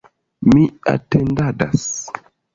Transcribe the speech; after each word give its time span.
Mi 0.49 0.63
atendadas. 0.93 1.87